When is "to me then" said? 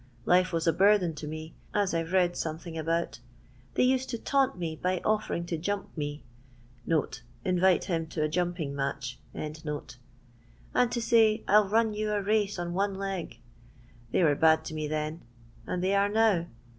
14.65-15.21